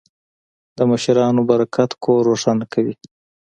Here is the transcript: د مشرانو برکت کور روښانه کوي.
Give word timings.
د 0.77 0.79
مشرانو 0.91 1.41
برکت 1.49 1.91
کور 2.03 2.21
روښانه 2.29 2.65
کوي. 2.73 2.95